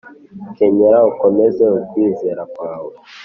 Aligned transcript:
kenyera 0.55 0.97
ukomeze 1.11 1.63
ukwizera 1.79 2.43
kwawe 2.53 2.93